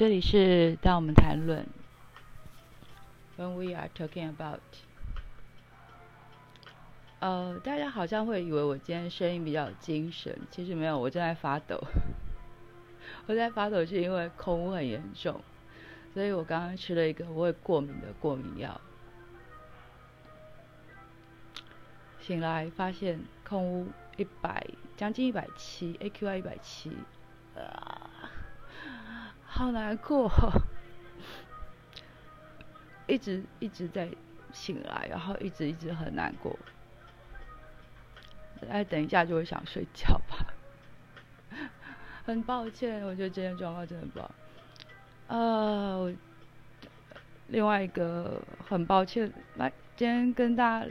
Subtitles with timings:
[0.00, 1.66] 这里是当我们谈论
[3.36, 4.60] ，When we are talking about，
[7.18, 11.78] 呃，大家好像会以为我今天声音比较精神，其实没有，我正在发抖。
[13.28, 15.38] 我在发抖是因为空污很严重，
[16.14, 18.80] 所以我刚刚吃了一个我会过敏的过敏药。
[22.22, 26.90] 醒来发现空污一百，将近一百七，AQI 一百七，
[27.54, 27.99] 啊，
[29.52, 30.30] 好难过，
[33.06, 34.08] 一直一直在
[34.52, 36.56] 醒来，然后一直一直很难过，
[38.68, 40.46] 哎，等一下就会想睡觉吧。
[42.24, 44.30] 很抱歉，我觉得今天状况真的不好。
[45.26, 46.14] 呃，
[47.48, 50.90] 另外一个很抱歉，来，今天跟大家。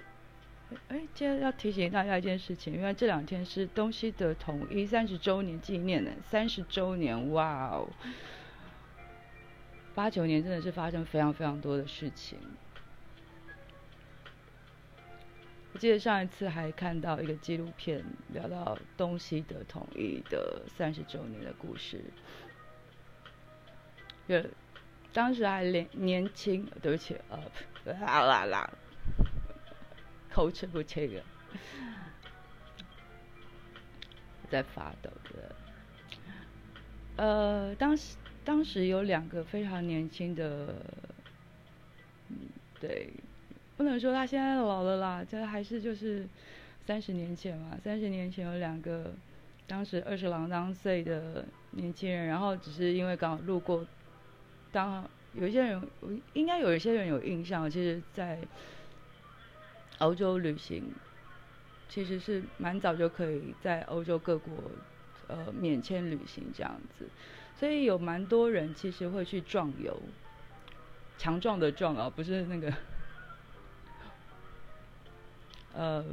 [0.90, 7.88] 哎，今天要提醒大家一件事情，因为这两天是东西的统一三十周年纪念呢，三十周年，哇哦！
[9.96, 12.40] 八九年真的是发生非常非常多的事情。
[15.74, 22.04] 我记得上一次还看到一个纪录片，聊到东西的统一的三十周年的故事。
[24.28, 24.44] 就
[25.14, 28.70] 当时还年年轻，对不起，呃，啦啦啦。
[30.32, 31.24] 口齿不清了，
[34.50, 35.56] 在发抖的。
[37.18, 38.16] 呃，当时
[38.50, 40.74] 当时有两个非常年轻的，
[42.82, 43.14] 对，
[43.78, 46.28] 不能说他现在老了啦，这还是就是
[46.84, 47.78] 三十年前嘛。
[47.84, 49.14] 三十年前有两个，
[49.68, 53.86] 当时二十郎当岁的年轻人，然后只是因为刚好路过，
[54.72, 55.88] 当有一些人，
[56.34, 58.40] 应该有一些人有印象，其实，在。
[60.00, 60.84] 欧洲旅行
[61.88, 64.54] 其实是蛮早就可以在欧洲各国
[65.28, 67.06] 呃免签旅行这样子，
[67.60, 70.02] 所以有蛮多人其实会去壮游，
[71.18, 72.74] 强壮的壮啊，不是那个
[75.76, 76.06] 呃，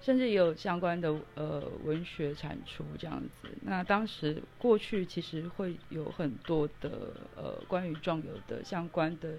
[0.00, 3.48] 甚至也有相关的呃文学产出这样子。
[3.62, 9.36] 那当时过去其实会有很多的呃关于壮游的相关的。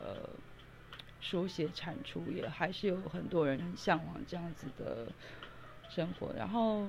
[0.00, 0.30] 呃，
[1.20, 5.10] 书写产出也还是有很多人向往这样子的
[5.90, 6.88] 生活，然后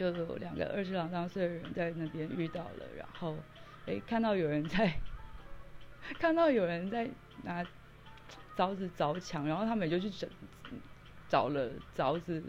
[0.00, 3.36] 就有两个二十两三岁的人在那边遇到了，然后
[3.86, 4.92] 哎看到有人在
[6.18, 7.08] 看到有人在
[7.42, 7.64] 拿
[8.56, 10.28] 凿子凿墙，然后他们就去整
[11.28, 12.42] 找了凿子，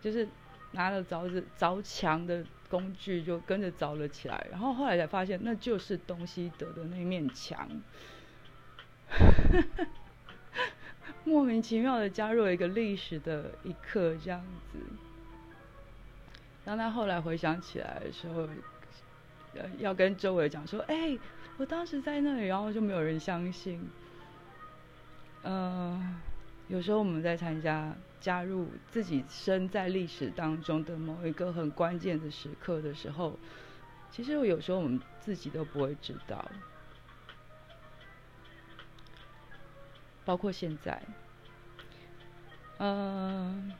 [0.00, 0.28] 就是
[0.72, 2.44] 拿了凿子凿墙的。
[2.70, 7.68] 工具就跟着凿了起来，然后后来才发现那就是东西德的那面墙，
[11.22, 14.78] 莫名其妙的加入了一个历史的一刻，这样子。
[16.64, 18.48] 当他后来回想起来的时候，
[19.54, 21.18] 呃，要跟周围讲说：“哎，
[21.58, 23.88] 我当时在那里。”然后就没有人相信。
[25.42, 26.20] 嗯。
[26.66, 33.38] 有时候我们在参加加入自己身在历史当中的某一个很关键的时刻的时候，
[34.10, 36.42] 其实有时候我们自己都不会知道，
[40.24, 41.02] 包括现在，
[42.78, 43.70] 嗯，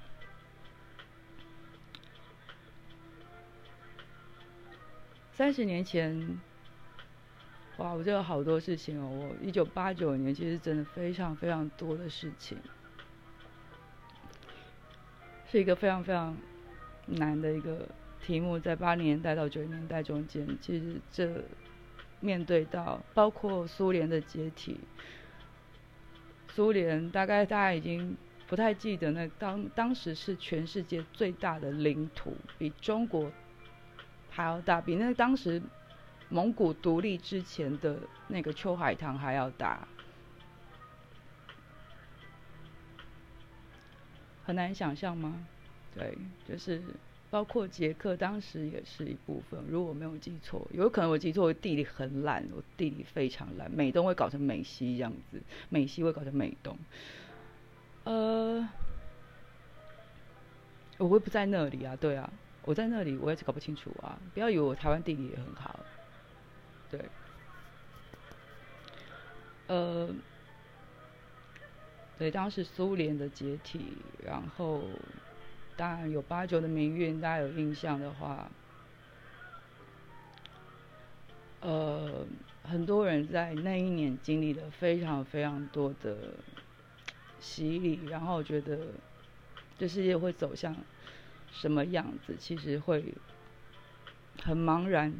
[5.36, 6.38] 三十年前，
[7.78, 12.56] 哇，我这有好多事情哦，我一九八九年其实真的非常非常多的事情。
[15.50, 16.36] 是一个非常非常
[17.06, 17.88] 难的一个
[18.22, 21.42] 题目，在八零年代到九零年代中间，其实这
[22.20, 24.78] 面对到包括苏联的解体，
[26.46, 28.16] 苏联大概大家已经
[28.46, 33.32] 不太记得，那当当时是全世界最大的领土，比中国
[34.34, 35.62] 还要大，比那当时
[36.28, 37.96] 蒙古独立之前的
[38.26, 39.86] 那个秋海棠还要大。
[44.44, 45.46] 很难想象吗？
[45.94, 46.82] 对，就是
[47.30, 49.58] 包括捷克当时也是一部分。
[49.68, 53.70] 如果我没有记错，有可能我记错，地理很烂，我地理非常烂。
[53.70, 56.76] 美东会搞成美西这样子，美西会搞成美东。
[58.02, 58.68] 呃，
[60.98, 61.96] 我会不在那里啊？
[61.96, 62.30] 对啊，
[62.64, 64.18] 我在那里，我也是搞不清楚啊。
[64.32, 65.78] 不要以为我台湾地理也很好，
[66.90, 67.00] 对，
[69.68, 70.08] 呃。
[72.16, 74.82] 对，当时苏联的解体，然后
[75.76, 78.48] 当然有八九的民运，大家有印象的话，
[81.60, 82.24] 呃，
[82.62, 86.16] 很多人在那一年经历了非常非常多的
[87.40, 88.78] 洗礼，然后我觉得
[89.76, 90.72] 这世界会走向
[91.54, 93.14] 什么样子，其实会
[94.42, 95.14] 很茫然，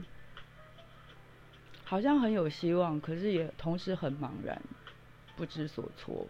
[1.85, 4.61] 好像很有希望，可是也同时很茫然，
[5.37, 6.27] 不知所措。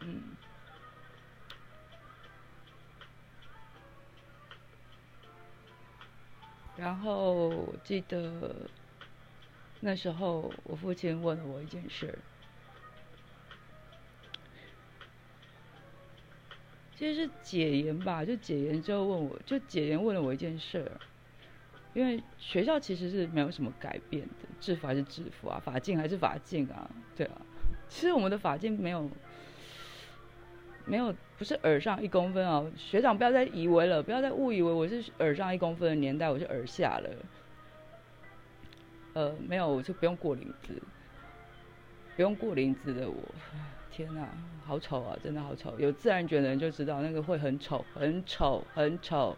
[0.00, 0.22] 嗯，
[6.76, 8.70] 然后记得
[9.80, 12.16] 那时候我父亲问了我一件事
[16.98, 20.90] 其实是解严吧，就解严之后问我，就解严问了我一件事儿，
[21.94, 27.40] 因为学校其实是没有什么改变的，制服还是制服啊，法镜还是法镜啊，对啊，
[27.88, 29.08] 其实我们的法镜没有
[30.86, 37.10] 没有不是耳上一公分啊，学长不要再以为了，不要再误以为我是耳上一公分的年代，我是耳下了，
[39.12, 40.82] 呃，没有，我就不用过领子，
[42.16, 43.16] 不用过领子的我。
[43.98, 44.28] 天呐，
[44.64, 45.18] 好丑啊！
[45.24, 45.76] 真的好丑。
[45.76, 49.36] 有自然卷的人就知道，那个会很丑，很丑，很丑。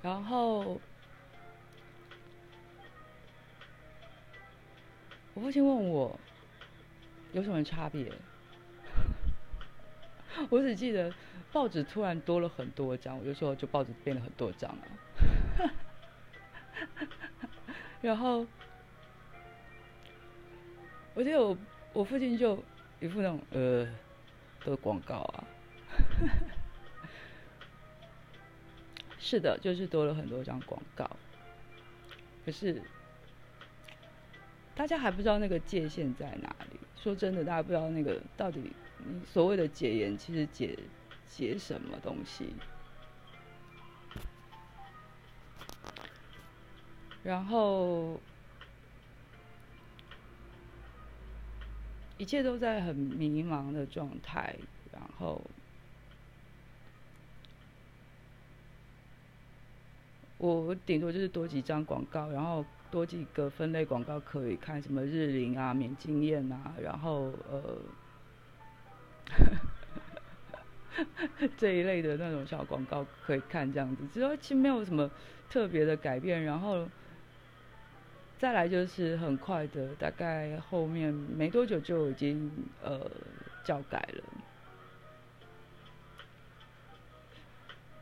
[0.00, 0.80] 然后，
[5.34, 6.18] 我父亲问我
[7.32, 8.10] 有什么差别，
[10.48, 11.12] 我只记得
[11.52, 14.80] 报纸突然多了很多张，我就说就报纸变了很多张啊。
[18.00, 18.46] 然后，
[21.12, 21.54] 我就有。
[21.92, 22.62] 我父亲就
[23.00, 23.88] 一副那种呃
[24.64, 25.44] 的广告啊，
[29.18, 31.10] 是的，就是多了很多张广告。
[32.44, 32.80] 可是
[34.76, 36.78] 大家还不知道那个界限在哪里。
[36.96, 40.78] 说真的，大家不知道那个到底你所谓的解严，其实解
[41.26, 42.54] 解什么东西。
[47.24, 48.20] 然后。
[52.18, 54.54] 一切都在很迷茫的状态，
[54.92, 55.40] 然后
[60.36, 67.78] 我顶多就是多几张广告，然后多几个分类广告可以看，什么日龄啊、免经验啊，然后呃
[71.56, 75.08] 这一类的那种小广告可以看，这样子，只要其实没有什么
[75.48, 76.88] 特别的改变，然后。
[78.38, 82.50] 再来就是很快的，大概后面没多久就已经
[82.84, 83.10] 呃
[83.64, 84.24] 教改了。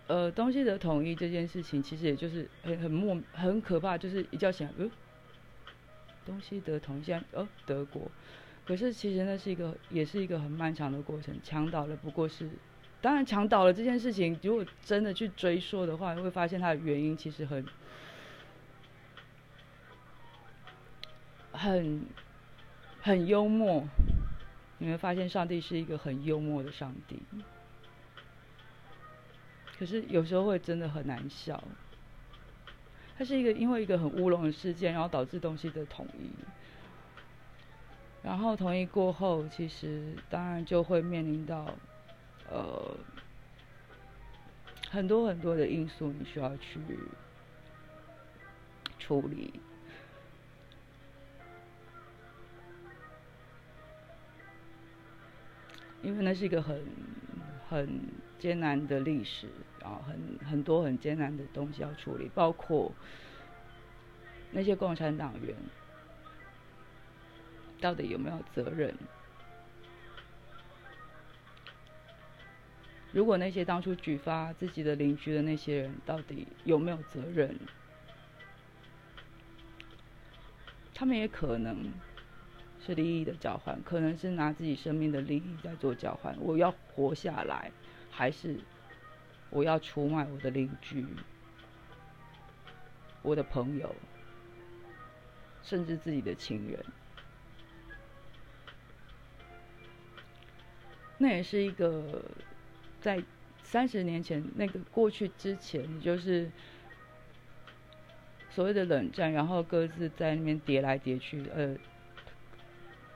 [0.08, 4.90] 呃，东西的统一这件事情，其实也就是很很莫很可怕，就是一觉醒来，呃，
[6.26, 8.08] 东西的统一，现在哦德国，
[8.66, 12.50] 可是其实那是一个也是一个很漫长的过程，墙倒了不过是，
[13.00, 17.64] 当然墙倒了这件事情，如果真的去追溯的话，会发现它的原因其实很。
[21.66, 22.06] 很
[23.02, 23.84] 很幽默，
[24.78, 27.20] 你会发现上帝是一个很幽默的上帝。
[29.76, 31.62] 可是有时候会真的很难笑。
[33.18, 36.30] 它是一个因为一个很乌龙的事件，然后导致东西的统一。
[38.22, 41.74] 然后统一过后，其实当然就会面临到
[42.48, 42.96] 呃
[44.88, 46.78] 很多很多的因素，你需要去
[48.98, 49.60] 处理。
[56.06, 56.80] 因为那是一个很
[57.68, 58.00] 很
[58.38, 59.48] 艰难的历史，
[59.80, 60.16] 然后很
[60.48, 62.92] 很多很艰难的东西要处理，包括
[64.52, 65.52] 那些共产党员
[67.80, 68.94] 到底有没有责任？
[73.10, 77.58] 如果那些当初举发自己的邻居的那些人到底有没有责任？
[80.94, 81.92] 他们也可能。
[82.86, 86.36] 是利益的交换，可能是拿自己生命的利益在做交换。
[86.38, 87.72] 我要活下来，
[88.12, 88.60] 还是
[89.50, 91.04] 我要出卖我的邻居、
[93.22, 93.92] 我的朋友，
[95.64, 96.84] 甚至自己的亲人？
[101.18, 102.22] 那也是一个
[103.00, 103.20] 在
[103.64, 106.48] 三十年前那个过去之前，就是
[108.48, 111.76] 所谓的冷战，然后各自在那边叠来叠去，呃。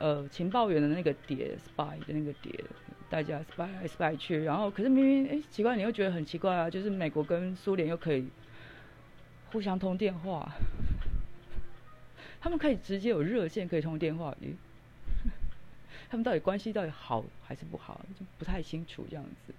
[0.01, 2.65] 呃，情报员的那个碟，spy 的那个碟，
[3.11, 8.27] 大家 spy 来 spy 去，然后可是明明哎奇怪，你又觉得很奇怪啊，就是美国跟苏联又可以
[9.53, 10.51] 互相通电话，
[12.41, 14.55] 他们可以直接有热线可以通电话，咦？
[16.09, 19.53] 他们到底关系到底好还是不好，就不太清楚这样子，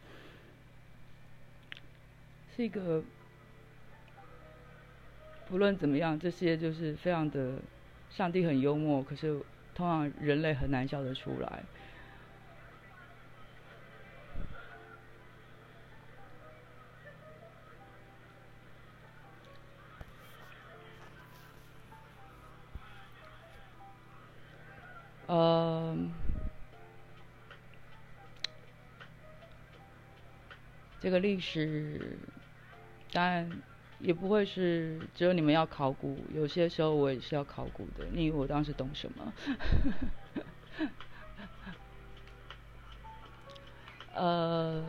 [2.55, 3.03] 是一个
[5.47, 7.59] 不论怎么样，这些就是非常的，
[8.09, 9.39] 上帝很幽默，可是。
[9.73, 11.63] 通常人类很难笑得出来。
[25.27, 25.97] 呃，
[30.99, 32.19] 这个历史，
[33.13, 33.49] 当然。
[34.01, 38.05] 也不会是只有你们要考古，有些时候我也是要考古的。
[38.11, 39.33] 你以为我当时懂什么？
[44.13, 44.83] 呃，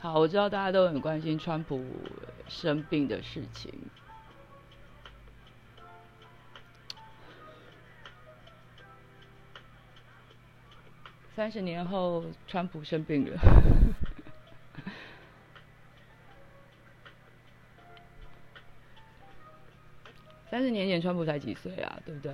[0.00, 1.82] 好，我知道大家都很关心川普
[2.48, 3.72] 生病的事情。
[11.36, 13.36] 三十年后，川普生病了。
[20.50, 22.00] 三十年前，川普才几岁啊？
[22.06, 22.32] 对不对？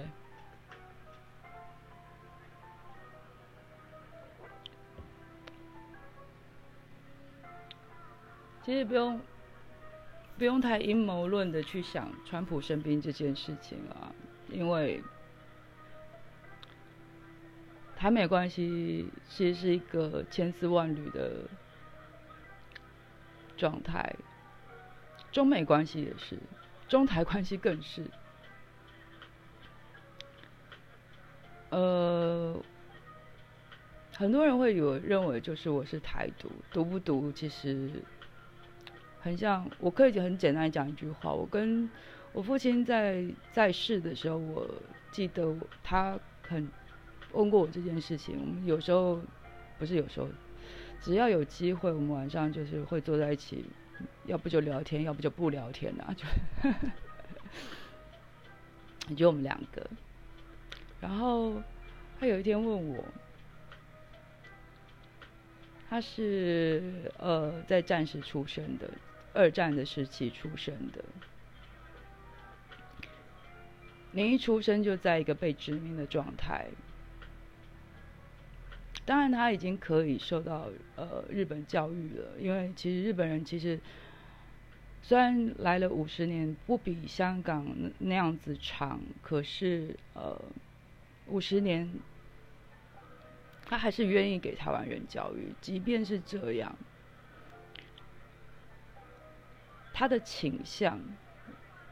[8.65, 9.21] 其实不用，
[10.39, 14.15] 不用太阴谋论的去想川普生病这件事情啊，
[14.49, 15.03] 因为。
[18.03, 21.45] 台美关系其实是一个千丝万缕的
[23.57, 24.17] 状态，
[25.31, 26.37] 中美关系也是，
[26.89, 28.05] 中台关系更是。
[31.71, 32.61] 呃，
[34.17, 37.89] 很多人会有认为，就是我是台独，独不独其实
[39.21, 39.71] 很像。
[39.79, 41.89] 我可以很简单讲一句话：我跟
[42.33, 44.69] 我父亲在在世的时候，我
[45.13, 46.19] 记得他
[46.49, 46.69] 很。
[47.33, 49.21] 问过我这件事情，我们有时候
[49.79, 50.29] 不是有时候，
[51.01, 53.65] 只要有机会，我们晚上就是会坐在一起，
[54.27, 56.15] 要不就聊天，要不就不聊天啊，
[59.09, 59.85] 就 就我们两个。
[61.01, 61.61] 然后
[62.21, 63.05] 他有一天问我，
[65.89, 68.89] 他是呃在战时出生的，
[69.33, 71.05] 二战的时期出生的，
[74.13, 76.69] 您一出生就在一个被殖民的状态。
[79.05, 83.79] 当然，他已经可以受到呃日本教育了，因为其实日本人其实
[85.03, 87.67] 虽然来了五十年，不比香港
[87.99, 90.41] 那样子长，可是呃
[91.27, 91.93] 五十年，
[93.65, 95.53] 他还是愿意给台湾人教育。
[95.61, 96.73] 即便是这样，
[99.93, 101.01] 他的倾向，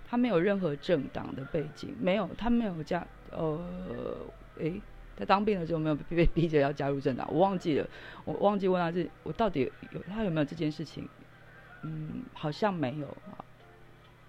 [0.05, 4.81] 他没有任何政党的背景，没有，他没有加呃诶。
[5.21, 7.87] 在当兵的时候没有被逼着要加入政党，我忘记了，
[8.25, 11.07] 我忘记问他这我到底有他有没有这件事情？
[11.83, 13.17] 嗯，好像没有，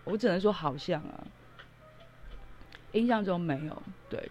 [0.03, 1.23] 我只能说好像啊，
[2.91, 4.29] 印象中没有，对，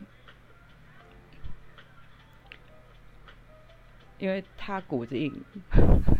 [4.19, 5.33] 因为他骨子硬，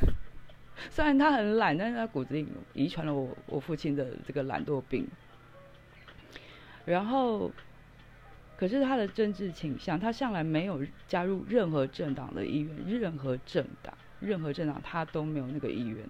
[0.89, 5.07] 虽然他很懒，但是他骨子硬，遗传了我我父亲的这个懒惰病，
[6.87, 7.51] 然后。
[8.61, 16.07] 可是他的政治倾向，他向来没有加入任何政党的意愿，任何政党，任何政党他都没有那个意愿。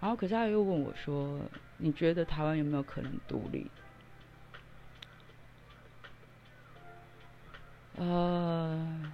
[0.00, 1.38] 然后，可是他又问我说
[1.76, 3.70] ：“你觉得台湾有没有可能独立？”
[8.00, 9.12] 呃，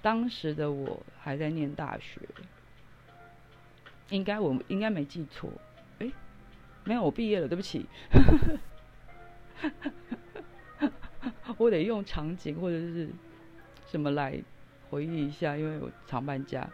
[0.00, 2.22] 当时的我还在念大学，
[4.08, 5.50] 应该我应该没记错，
[5.98, 6.10] 哎，
[6.84, 7.84] 没有，我毕业了，对不起。
[11.56, 13.08] 我得用场景或者是
[13.86, 14.42] 什么来
[14.90, 16.68] 回忆一下，因为我常搬家。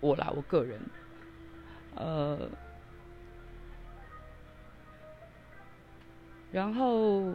[0.00, 0.80] 我啦，我个人，
[1.94, 2.50] 呃，
[6.50, 7.34] 然后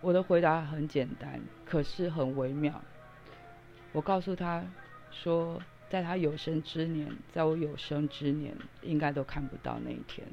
[0.00, 2.82] 我的回答很简单，可是很微妙。
[3.92, 4.64] 我告诉他
[5.12, 10.26] 说，在他有生之年，在我有生之年，应该都看不到那一天。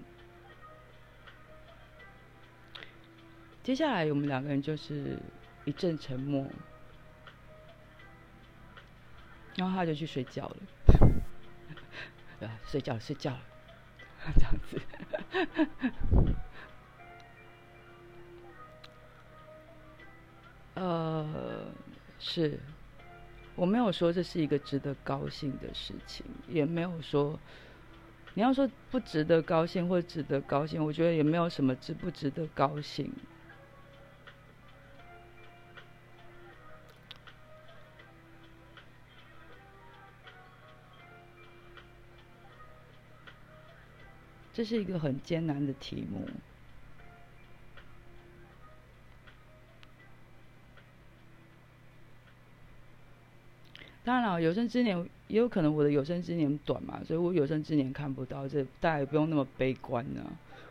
[3.62, 5.18] 接下来我们两个人就是
[5.66, 6.46] 一阵沉默，
[9.56, 10.58] 然后他就去睡觉了，
[12.66, 13.40] 睡觉了，睡觉了，
[14.36, 14.82] 这样子。
[20.76, 21.72] 呃，
[22.18, 22.58] 是，
[23.56, 27.38] 我没有说这是一个值得高兴的事情，也没有说
[28.34, 33.12] 你要说不值得高兴或值得高兴，我觉得也没有什么值不值得高兴。
[44.60, 46.28] 这是一个很艰难的题目。
[54.04, 54.98] 当然了，有生之年
[55.30, 60.22] 也有可能我的有生之年短嘛，所以我有生之年看不到，这大家也不用那么悲观呢。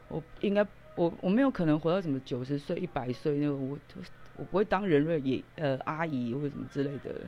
[0.09, 3.78] 我应该我我没有可能活到什么九十岁、一百岁那个，我
[4.37, 7.23] 我不会当人类也呃阿姨或者什么之类的，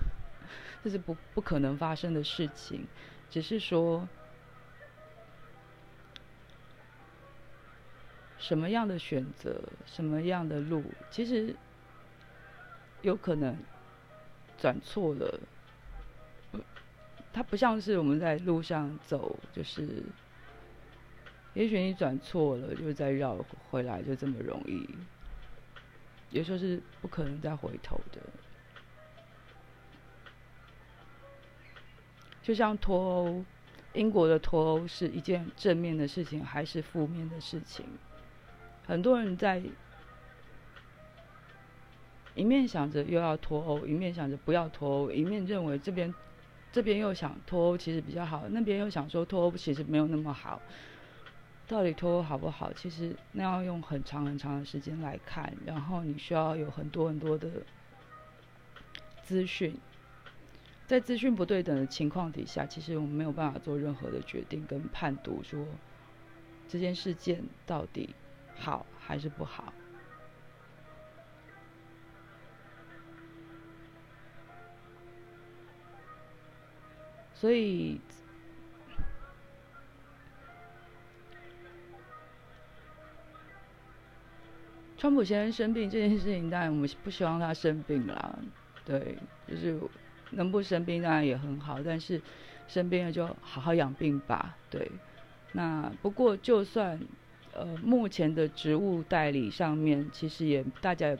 [0.82, 2.86] 这是不不可能发生的事情。
[3.28, 4.08] 只是说，
[8.40, 11.54] 什么样的选择，什么样的路，其实
[13.02, 13.56] 有可能
[14.58, 15.38] 转错了。
[17.32, 20.02] 它不像是我们在路上走，就是。
[21.52, 23.36] 也许你转错了，就再绕
[23.70, 24.88] 回来，就这么容易。
[26.30, 28.20] 也说是不可能再回头的。
[32.40, 33.44] 就像脱欧，
[33.94, 37.84] 英国的脱欧是一件正面的事情，还是负面的事情？
[38.90, 39.62] 很多人在
[42.34, 46.12] 一面想着又要脱欧，一面想着不要脱欧，一面认为这边
[46.72, 50.60] 这边又想脱欧其实比较好，那边又想说脱欧其实没有那么好。
[51.68, 52.72] 到底脱欧好不好？
[52.72, 57.48] 其实那要用很长很长的时间来看，然后你需要有很多很多的
[59.22, 59.78] 资讯，
[60.88, 65.64] 在资讯不对等的情况底下，其实我们没有办法做任何的决定跟判读，说
[66.66, 68.12] 这件事件到底
[68.60, 69.72] 好还是不好。
[77.34, 78.00] 所以。
[84.98, 88.38] 川普先生生病这件事情，当然我们不希望他生病啦。
[88.84, 89.16] 对，
[89.48, 89.80] 就是
[90.32, 92.20] 能不生病当然也很好，但是
[92.68, 94.54] 生病了就好好养病吧。
[94.68, 94.92] 对，
[95.52, 97.00] 那不过就算
[97.52, 101.16] 呃目前的职务代理上面，其实也大家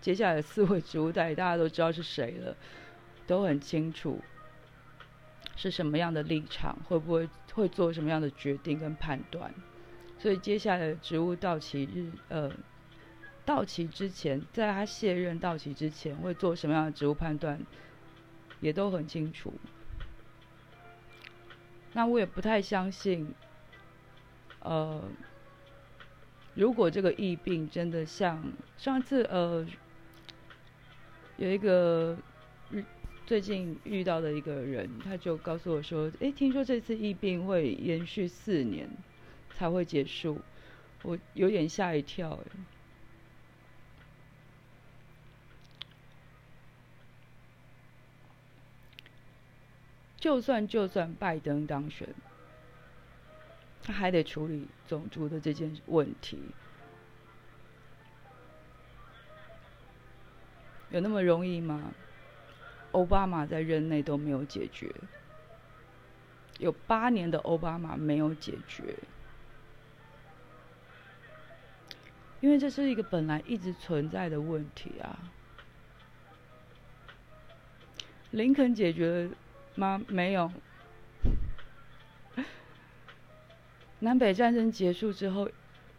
[0.00, 2.56] 接下来四位职务代理大家都知道是谁了，
[3.26, 4.20] 都很清楚
[5.56, 9.54] 是什么样的立场，会不会会做什么样的决定跟判断。
[10.18, 12.52] 所以接下来的职务到期日，呃。
[13.46, 17.60] 到期之前，在他卸任到期之前，会做什么样的职务判断，
[18.60, 19.52] 也都很清楚。
[21.92, 23.34] 那我也不太相信，
[24.60, 25.04] 呃，
[26.54, 28.42] 如果这个疫病真的像
[28.78, 29.66] 上次呃，
[31.36, 32.16] 有一个
[33.26, 38.88] 最近遇到的一个人，他就告诉我说：“哎，听说这次疫病会延续四年
[39.56, 40.40] 才会结束。”
[41.02, 42.38] 我有点吓一跳，
[50.18, 52.08] 就算就算拜登当选，
[53.86, 56.40] 他还得处理种族的这件问题，
[60.88, 61.92] 有那么容易吗？
[62.92, 64.90] 奥巴马在任内都没有解决，
[66.58, 68.96] 有八年的奥巴马没有解决，
[72.40, 75.30] 因为这是一个本来一直存在的问题啊。
[78.30, 79.30] 林肯解决了。
[79.76, 80.00] 吗？
[80.08, 80.50] 没有。
[84.04, 85.48] 南北战争结束之后，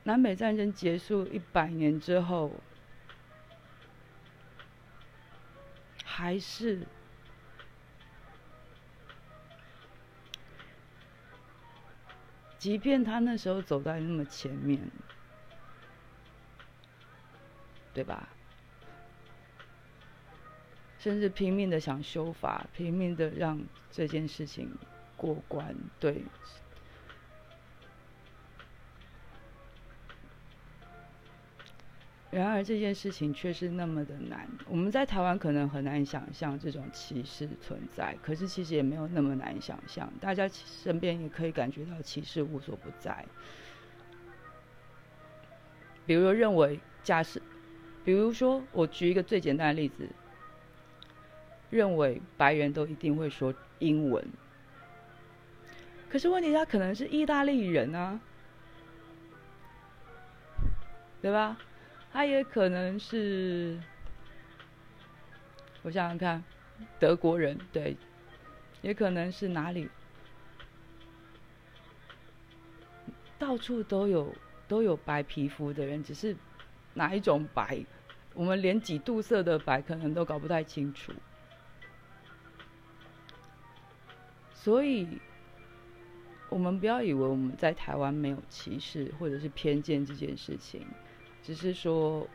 [0.03, 2.51] 南北战争结束一百年之后，
[6.03, 6.85] 还是，
[12.59, 14.79] 即便他那时候走在那么前面，
[17.91, 18.29] 对吧？
[20.99, 24.71] 甚至拼命的想修法，拼命的让这件事情
[25.17, 25.75] 过关。
[25.99, 26.23] 对，
[32.35, 34.45] 然而这件事情却是那么的难。
[34.67, 40.11] 我们在台湾可能很难想象这种歧视存在，可是其实也没有那么难想象。
[40.19, 43.25] 大家身边也可以感觉到歧视无所不在。
[46.05, 47.39] 比如说，认为假设，
[48.03, 50.09] 比如说，我举一个最简单的例子。
[51.71, 54.23] 认为白人都一定会说英文，
[56.09, 58.19] 可是问题他可能是意大利人啊，
[61.21, 61.57] 对吧？
[62.15, 63.77] 他也可能是，
[65.81, 66.41] 我想想看，
[66.97, 67.97] 德国人对，
[68.81, 69.89] 也可能是哪里，
[73.37, 74.33] 到处都有
[74.65, 76.33] 都有白皮肤的人，只是
[76.93, 77.85] 哪一种白，
[78.33, 81.11] 我们连几度色的白可能都搞不太清楚。
[84.53, 85.19] 所以，
[86.47, 90.87] 我们不要以为我们在台湾没有歧视或者是偏见这件事情，
[91.45, 92.27] 只是说，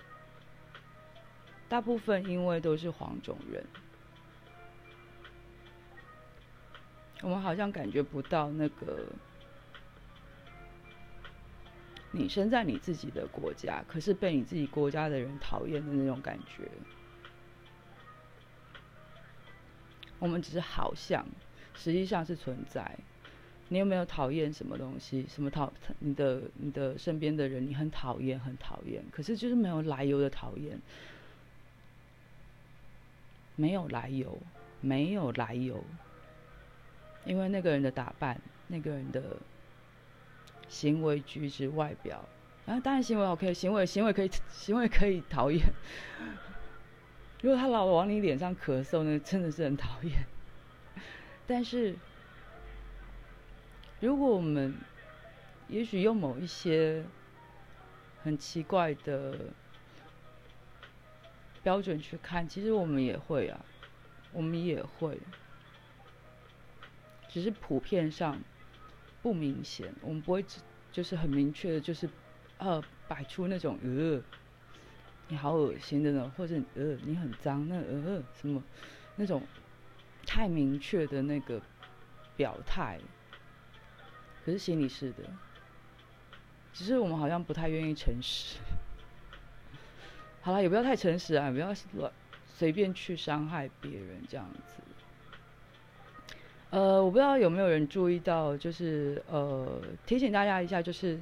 [1.69, 3.67] 大部分因为都是黄种人，
[7.23, 9.05] 我们好像感觉不到那个
[12.13, 16.71] 你身在你自己的国家，可是被你自己国家的人讨厌的那种感觉。
[20.21, 21.27] 我们只是好像，
[21.75, 22.97] 实际上是存在。
[23.73, 25.25] 你有没有讨厌什么东西？
[25.29, 27.65] 什么讨你的你的身边的人？
[27.65, 29.01] 你很讨厌，很讨厌。
[29.13, 30.77] 可是就是没有来由的讨厌，
[33.55, 34.37] 没有来由，
[34.81, 35.85] 没有来由。
[37.25, 39.37] 因为那个人的打扮，那个人的
[40.69, 42.29] 行为举止、外表，
[42.67, 45.65] 然后当然行为 OK，行为行为可以行为可以讨厌。
[47.43, 50.13] 如果他老往你脸上咳嗽，那真的是很讨厌。
[51.47, 51.95] 但是。
[54.01, 54.75] 如果我们
[55.69, 57.05] 也许用某一些
[58.25, 59.35] 很奇怪的
[61.63, 63.63] 标准去看，其实我们也会啊，
[64.33, 65.19] 我们也会，
[67.29, 68.41] 只是普遍上
[69.23, 70.43] 不明显，我们不会
[70.91, 72.09] 就是很明确的，就是
[72.57, 74.23] 呃摆出那种呃
[75.29, 78.63] 你好恶心的呢，或者呃你很脏那呃什么
[79.17, 79.43] 那种
[80.27, 81.61] 太明确的那个
[82.35, 82.99] 表态。
[84.45, 85.25] 可是心里是的，
[86.73, 88.59] 只是我们好像不太愿意诚实。
[90.41, 92.11] 好了，也不要太诚实啊，不要乱
[92.47, 94.83] 随便去伤害别人这样子。
[96.71, 101.21] 呃，我不知道有没有人注意到，就是呃，提醒大家一下，就是，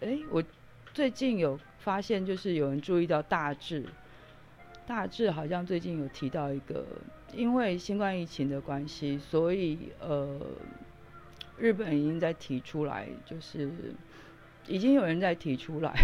[0.00, 0.44] 哎，我
[0.92, 3.86] 最近有发现，就是有人注意到大致，
[4.86, 6.84] 大致好像最近有提到一个，
[7.32, 10.38] 因为新冠疫情的关系，所以呃。
[11.56, 13.70] 日本已经在提出来，就是
[14.66, 15.94] 已经有人在提出来，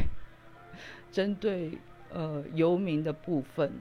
[1.11, 1.79] 针对
[2.11, 3.73] 呃游民的部分，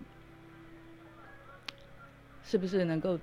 [2.44, 3.20] 是不是能够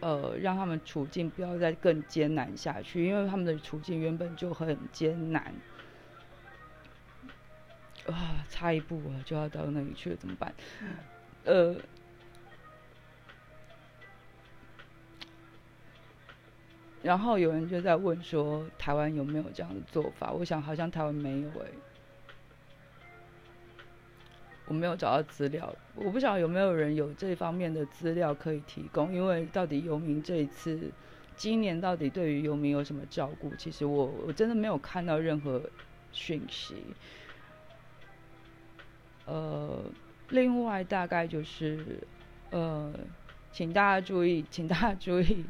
[0.00, 3.06] 呃让他们处境不要再更艰难下去？
[3.06, 5.54] 因为他们的处境原本就很艰难，
[8.06, 10.54] 啊，差一步啊就要到那里去了，怎么办？
[11.44, 11.76] 呃。
[17.06, 20.32] 然后有人就在问说，台湾有没有这样的做法？
[20.32, 21.70] 我想好像台湾没有诶，
[24.66, 29.14] 我没有找到资料，我不晓得有没有人有这方面的资料可以提供。
[29.14, 30.90] 因为到底游民这一次，
[31.36, 33.54] 今年到底对于游民有什么照顾？
[33.54, 35.62] 其实我我真的没有看到任何
[36.10, 36.74] 讯息。
[39.26, 39.80] 呃，
[40.30, 42.00] 另外大概就是，
[42.50, 42.92] 呃，
[43.52, 45.44] 请大家注意，请大家注意。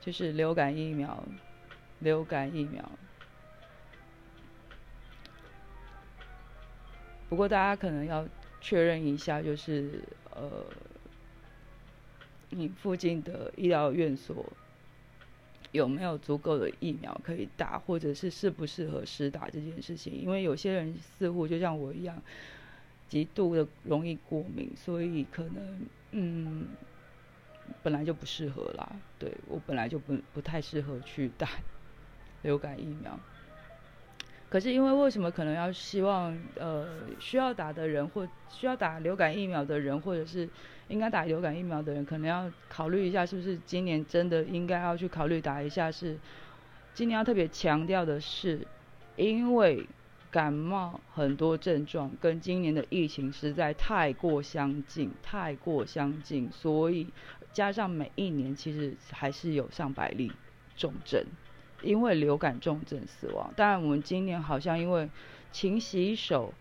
[0.00, 1.22] 就是流感疫苗，
[1.98, 2.90] 流感疫苗。
[7.28, 8.26] 不过大家可能要
[8.60, 10.64] 确认一下，就是呃，
[12.50, 14.50] 你附近的医疗院所
[15.72, 20.14] 有没有足够的疫苗可以打，或者是适不适合施打这件事情。
[20.14, 22.22] 因为有些人似乎就像我一样，
[23.08, 25.80] 极度的容易过敏，所以可能
[26.12, 26.66] 嗯。
[27.82, 31.48] 本来就不适合啦，对我本来就不不太适合去打
[32.42, 33.18] 流感疫苗。
[34.50, 36.86] 可是因为为什么可能要希望呃
[37.20, 40.48] 需要打的人或需要打流感疫苗的人，或者是
[40.88, 45.92] 应该打流感疫苗的人，可能要考虑一下是不是今年真的应该要去考虑打一下？
[45.92, 46.16] 是
[46.94, 48.66] 今年要特别强调的是，
[49.16, 49.86] 因为
[50.30, 57.06] 感冒很多症状跟今年的疫情实在太过相近，太过相近，所以。
[57.52, 60.30] 加上每一年其实还是有上百例
[60.76, 61.24] 重症，
[61.82, 63.52] 因为流感重症死亡。
[63.56, 65.08] 当然，我们今年好像因为
[65.50, 66.54] 勤洗手、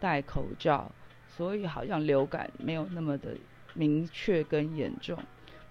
[0.00, 0.90] 戴口罩，
[1.36, 3.36] 所以好像流感没有那么的
[3.74, 5.18] 明确跟严重。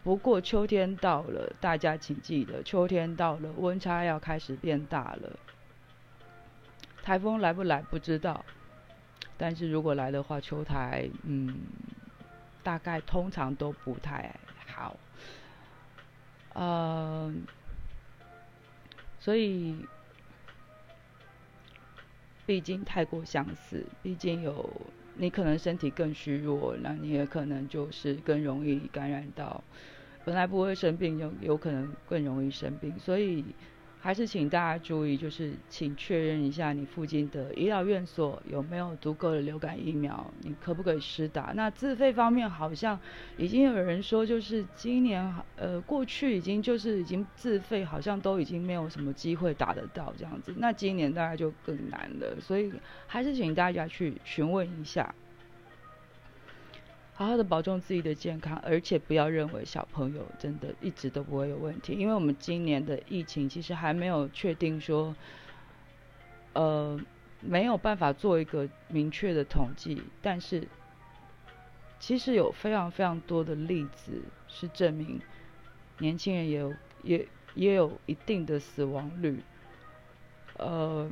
[0.04, 5.40] 不过秋天到了，大家请记得，秋天到了，温差要开始变大了。
[7.02, 8.46] 台风来不来不知道，
[9.38, 11.56] 但是如果来的话，秋台嗯，
[12.64, 14.36] 大概通常都不太。
[14.78, 14.96] 好，
[16.54, 17.34] 呃，
[19.20, 19.76] 所以，
[22.46, 24.70] 毕竟太过相似，毕竟有
[25.16, 29.64] 你可能身体更虚弱，那你也可能就是更容易感染到，
[30.24, 33.44] 本来不会生病，有有可能更容易生病，所以。
[34.08, 41.52] 还是请大家注意，就是请确认一下你附近的医疗院所有没有足够的流感疫苗，你可不可以施打？
[41.56, 42.98] 那自费方面好像
[43.36, 50.54] 已经有人说，就是今年呃过去已经就是已经自费，好像都已经没有什么机会打得到这样子。
[50.56, 52.72] 那今年大概就更难了，所以
[53.08, 55.14] 还是请大家去询问一下。
[57.18, 65.16] 好好的保重自己的健康，而且不要认为小朋友真的一直都不会有问题，因为我们今年的疫情其实还没有确定说，
[66.54, 67.00] 呃，
[67.42, 70.68] 没有办法做一个明确的统计，但是
[72.00, 75.20] 其实有非常非常多的例子是证明
[75.98, 79.42] 年轻人也有也也有一定的死亡率，
[80.60, 81.10] 呃。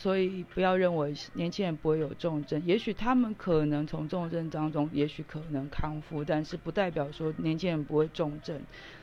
[0.00, 8.62] 所以不要认为年轻人不会有重症，也许他们可能从重症当中，也许可能康复，但是不代表说年轻人不会重症。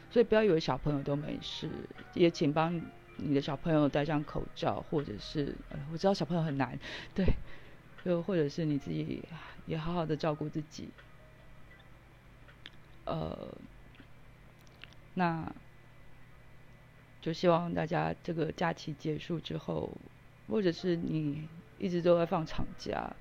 [0.10, 1.69] 所以不要以为小朋友都没事，
[2.15, 2.81] 也请帮
[3.17, 6.79] 你的小朋友戴上口罩，或者是呃，我知道小朋友很难，
[7.13, 7.23] 对，
[8.03, 9.21] 又或者是你自己
[9.67, 10.89] 也好好的照顾自己。
[13.05, 13.55] 呃，
[15.13, 15.53] 那
[17.21, 19.95] 就希望大家这个假期结束之后。
[20.47, 23.13] 或者是你一直都在放长假，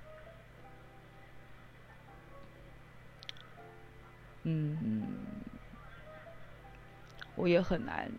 [4.44, 5.06] 嗯，
[7.34, 8.10] 我也很难，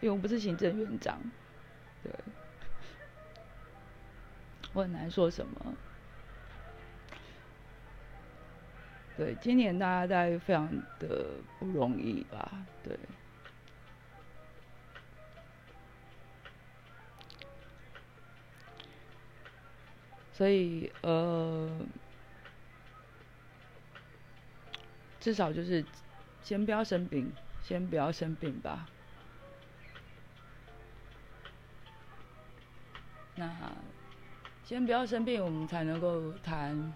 [0.00, 1.18] 因为我不是行政院长，
[2.02, 2.12] 对，
[4.72, 5.74] 我很难说什么。
[9.16, 12.98] 对，今年大家在非常的不容易吧，对。
[20.36, 21.66] 所以，呃，
[25.18, 25.82] 至少就是
[26.42, 28.86] 先不要生病，先不要生病吧。
[33.36, 33.50] 那
[34.62, 36.92] 先不要生病，我们才能够谈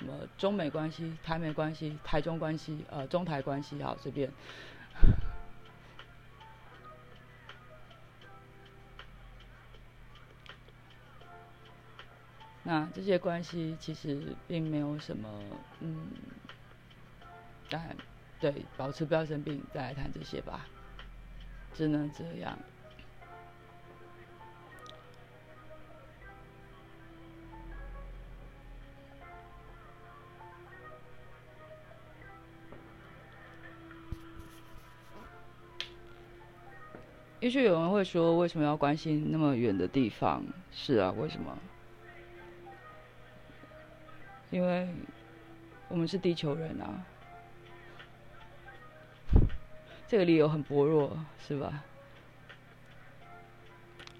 [0.00, 4.28] 什么中美关系、台美关系、台中关系、呃中台关系，好随便。
[12.70, 15.28] 那这些关系其实并没有什么，
[15.80, 16.06] 嗯，
[17.68, 17.96] 但
[18.38, 20.66] 对，保持不要生病，再来谈这些吧，
[21.74, 22.56] 只能这样。
[37.40, 40.44] 也许有人会说，为什么要关心那么远的地方？
[40.70, 41.58] 是啊，为什么？
[44.50, 44.88] 因为
[45.88, 47.06] 我们是地球人啊，
[50.08, 51.84] 这个理由很薄弱，是吧？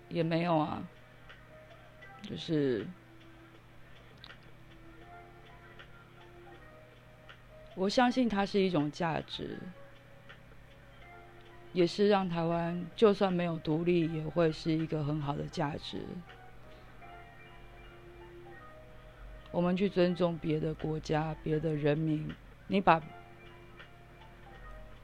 [0.09, 0.83] 也没有啊，
[2.23, 2.87] 就是
[7.75, 9.59] 我相信它是一种价值，
[11.73, 16.05] 也是让台湾就算没有独立，也会是一个很好的价值。
[19.53, 22.33] 我们去尊重别的国家、别的人民。
[22.69, 23.03] 你把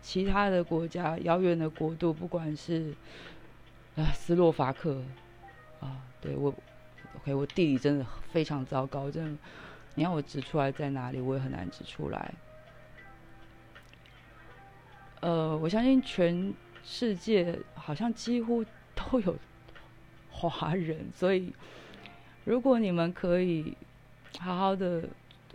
[0.00, 2.94] 其他的国家、遥远的国度，不管是
[3.96, 5.02] 啊斯洛伐克
[5.80, 6.54] 啊，对我
[7.16, 9.38] ，OK，我地理真的非常糟糕，真的，
[9.96, 12.32] 你要我指出来在哪里，我也很难指出来。
[15.20, 16.54] 呃，我相信全
[16.84, 19.36] 世界好像几乎都有
[20.30, 21.52] 华人，所以
[22.44, 23.76] 如果你们可以。
[24.38, 25.02] 好好的，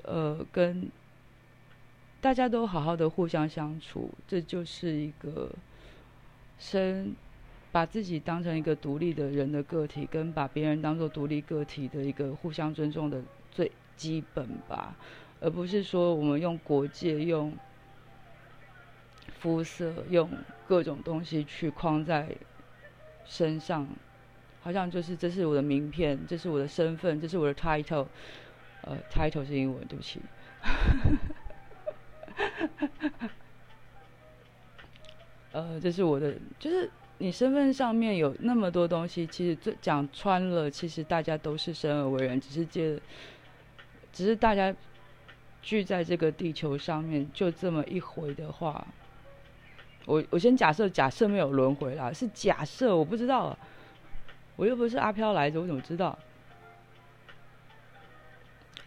[0.03, 0.89] 呃，跟
[2.19, 5.49] 大家都好好的互相相处，这就是一个
[6.59, 7.15] 生
[7.71, 14.95] 把自己当成一个独立的人的个体，跟把别人当做独立个体的一个互相尊重的最基本吧，
[15.39, 17.53] 而不是说我们用国界、用
[19.39, 20.29] 肤色、用
[20.67, 22.27] 各种东西去框在
[23.25, 23.87] 身上，
[24.61, 28.07] 好像就是这是我的名片，这是我的身份，这是我的 title。
[28.81, 30.19] 呃，title 是英文，对不起。
[35.51, 42.97] 呃，这是我的，就是你身份上面有那么多东西，其实最讲穿了，其实大家都是生而为人，只是借，
[44.13, 44.73] 只是大家
[45.61, 48.87] 聚在这个地球上面就这么一回的话，
[50.05, 53.57] 我我先假设假设没有轮回啦，是假设，我不知道，
[54.55, 56.17] 我又不是阿飘来着，我怎么知道？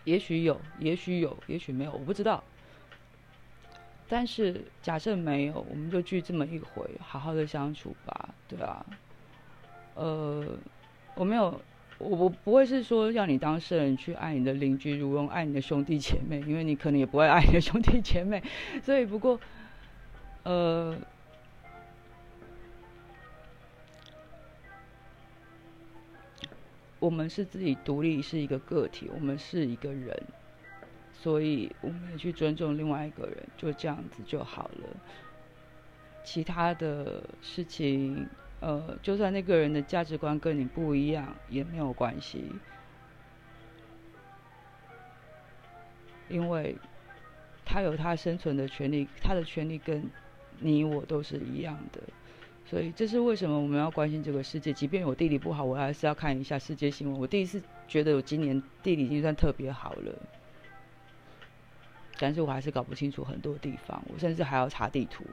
[0.04, 2.42] 也许有，也许有，也许没有，我不知道。
[4.08, 8.84] 但是假设没有，我们就聚这么一回，好好的相处吧，对啊。
[9.94, 10.46] 呃，
[11.14, 11.60] 我没有，
[11.98, 18.42] 我我不会是说要你当事人去爱你的邻居，如同爱你的兄弟姐妹，因为你可能也不会爱你的兄弟姐妹，
[18.82, 19.40] 所以不过，
[20.42, 20.96] 呃。
[27.04, 30.22] 我们是自己独立，是一个个体，我们是一个人，
[31.12, 34.88] 所以我们也去尊重另外一个人，就这样子就好了。
[36.24, 38.26] 其他的事情，
[38.60, 42.50] 呃，就算那个人的价值观跟你不一样，也没有关系，
[46.30, 46.74] 因为
[47.66, 50.10] 他有他生存的权利，他的权利跟
[50.58, 52.00] 你我都是一样的，
[52.66, 54.72] 所以这是为什么我们要关心这个世界。
[54.72, 57.20] 即便我地理不好，我还是要看一下世界新闻。
[57.20, 60.12] 我第一次觉得我今年地理已经算特别好了，
[62.18, 65.24] 但是我还是搞不清楚很多地方，我甚至还要查地图。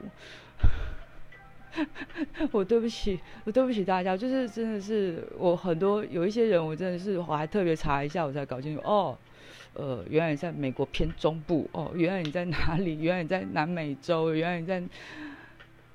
[2.52, 9.16] 我对不起，我对不起大家，就是真的是我很多有一些人，我真的是我还特别查一下，我才搞清楚哦，
[9.72, 13.00] 呃，原来你在美国偏中部哦，原来你在哪里？
[13.00, 14.82] 原来你在南美洲，原来你在，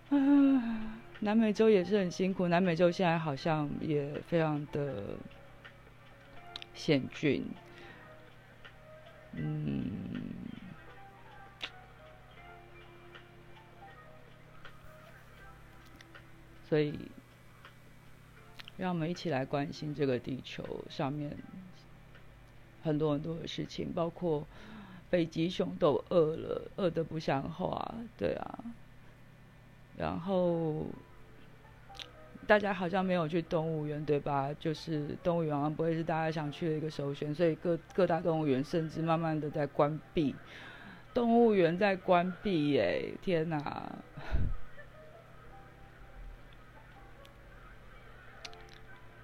[0.09, 5.03] 啊，南美洲也是很辛苦，南美洲现在好像也非常的
[6.73, 7.43] 险峻，
[9.33, 9.91] 嗯。
[16.69, 16.93] 所以，
[18.75, 21.35] 让我们一起来关心这个地球上面
[22.83, 24.45] 很多很多的事情，包括
[25.09, 28.59] 北极熊都饿了，饿得不像话，对啊。
[29.97, 30.85] 然后
[32.47, 34.53] 大家好像没有去动物园，对吧？
[34.57, 40.33] 就是动物园好像不会是大家想去的一个首选，所以各各大动物园甚至慢慢的在关闭，
[41.13, 43.13] 动物园在关闭，耶！
[43.21, 43.91] 天哪！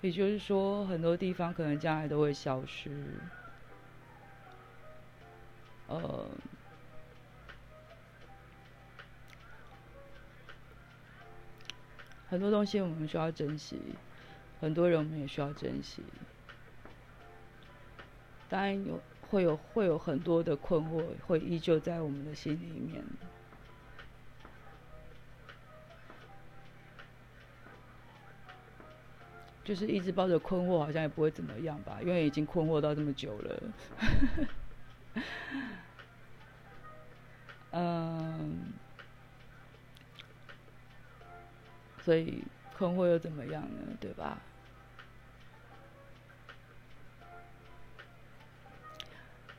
[0.02, 2.92] 也就是说，很多地方可能将来都会消失。
[5.88, 6.28] 呃，
[12.34, 13.80] 很多东西我们需要珍惜，
[14.60, 16.02] 很多人我们也需要珍惜。
[18.50, 23.04] 当然有会有会有很多的困惑，会依旧在我们的心里面。
[29.64, 33.62] 就是一直抱着困惑，好像也不会怎么样吧，因为已经困惑到这么久了。
[37.70, 38.74] 嗯，
[42.04, 42.44] 所以
[42.78, 43.96] 困惑又怎么样呢？
[44.00, 44.38] 对吧？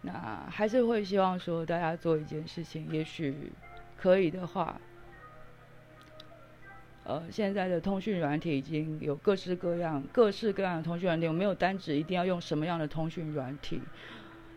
[0.03, 3.51] 那还是会希望说大家做一件事情，也许
[3.97, 4.81] 可以的话。
[7.07, 13.79] 呃，现在的通讯软体已经有各式各样、各式各样的通讯软体，我没有单指一定要用什么样的通讯软体，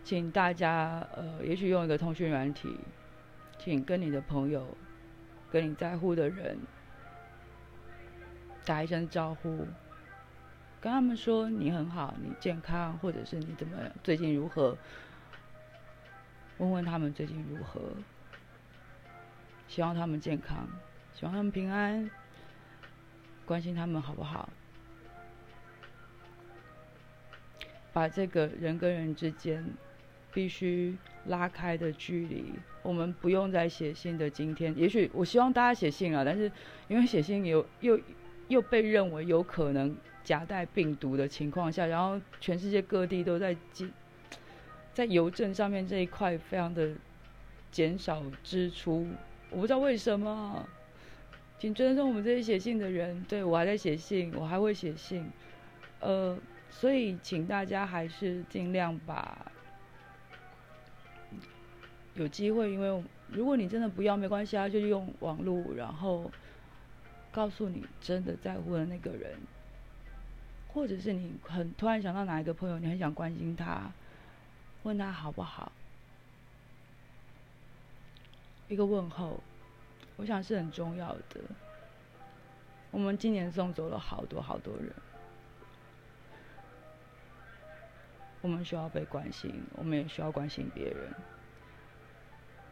[0.02, 2.78] 请大家呃，也许用一个通讯软体，
[3.60, 4.78] 请跟你的朋友、
[5.52, 6.58] 跟你在乎的人
[8.67, 9.65] 打一声招呼，
[10.82, 14.77] 跟他们说你很好，你健康，或者是你怎么最近如何，
[16.58, 17.80] 问问他们最近如何，
[19.69, 20.67] 希望他们健康，
[21.13, 22.12] 希望他们平安。
[23.45, 24.49] 关心他们好不好？
[27.93, 29.65] 把这个人跟人之间
[30.34, 32.53] 必须拉开的距离，
[32.84, 36.51] 我们不用再写信的今天，也许我希望大家写信啊，但是
[36.89, 37.97] 因为写信有又
[38.47, 43.91] 又被认为有可能夹带病毒的情况下，然后全世界各地都在记
[44.93, 46.91] 在邮政上面这一块非常的
[47.71, 49.07] 减少支出，
[49.49, 50.67] 我不知道为什么。
[51.60, 53.25] 请尊重我们这些写信的人。
[53.27, 55.27] 对我还在写信，我还会写信。
[55.99, 56.38] 呃，
[56.69, 59.51] 所以请大家还是尽量把
[62.13, 66.31] 有机会，因为如果你真的不要，没关系啊，就用网络，然后
[67.31, 69.37] 告诉你真的在乎的那个人，
[70.69, 73.91] 或者是你很突然想到哪一个朋友，你很想关心他，
[74.83, 75.71] 问他好不好，
[78.67, 79.41] 一个问候。
[80.15, 81.41] 我想是很重要的。
[82.89, 84.91] 我们今年送走了好多好多人，
[88.41, 91.13] 我们需要被关心，我们也需要关心别人。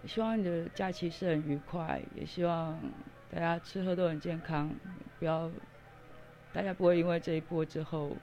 [0.08, 2.80] 希望你的假期是很愉快，也希望
[3.36, 4.74] 大家吃喝都很健康，
[5.20, 5.52] 不要
[6.54, 8.16] 大家不会因为这一波之后，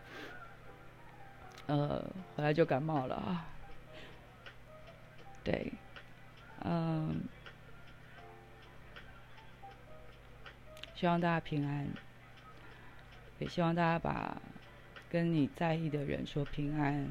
[1.66, 2.02] 呃，
[2.34, 3.46] 回来就感冒了啊。
[5.44, 5.70] 对，
[6.64, 7.20] 嗯。
[10.94, 11.86] 希望大家平安，
[13.38, 14.40] 也希望大家把
[15.10, 17.06] 跟你在意的人说平安，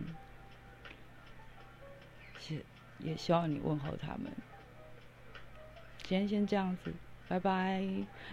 [2.49, 2.65] 也
[2.97, 4.31] 也希望你问候他们。
[6.03, 6.91] 今天先这样子，
[7.31, 7.81] 拜拜。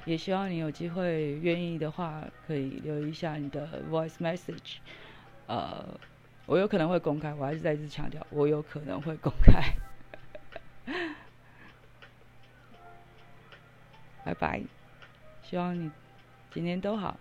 [0.06, 4.78] 也希望你有机会愿意的话，可以留一下你的 voice message。
[5.46, 5.86] 呃，
[6.46, 9.62] 我有可能会公开，我还是再次强调，我有可能会公开。
[14.24, 14.60] 拜拜。
[15.44, 15.88] 希望你
[16.50, 17.16] 今天都好。